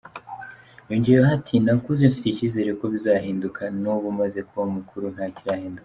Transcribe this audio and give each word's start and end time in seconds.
Yongeyeho 0.89 1.29
ati 1.37 1.55
“Nakuze 1.65 2.03
mfite 2.11 2.27
icyizere 2.29 2.69
ko 2.79 2.85
bizahinduka, 2.93 3.63
n’ 3.81 3.83
ubu 3.95 4.09
maze 4.19 4.39
kuba 4.49 4.63
mukuru 4.75 5.05
ntakirahinduka. 5.15 5.79